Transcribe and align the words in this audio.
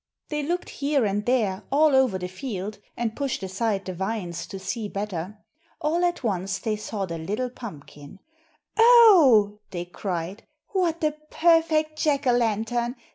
They 0.29 0.41
looked 0.41 0.69
here 0.71 1.05
and 1.05 1.27
there, 1.27 1.61
all 1.71 1.95
over 1.95 2.17
the 2.17 2.27
field, 2.27 2.79
and 2.97 3.15
pushed 3.15 3.43
aside 3.43 3.85
the 3.85 3.93
vines 3.93 4.47
to 4.47 4.57
see 4.57 4.87
better. 4.87 5.37
All 5.79 6.03
at 6.03 6.23
once 6.23 6.57
they 6.57 6.75
saw 6.75 7.05
the 7.05 7.19
little 7.19 7.51
pumpkin. 7.51 8.17
"Oh!" 8.79 9.59
they 9.69 9.85
cried, 9.85 10.41
"What 10.69 11.03
a 11.03 11.11
perfect 11.29 11.99
Jack 11.99 12.25
o' 12.25 12.31
lantern! 12.31 12.95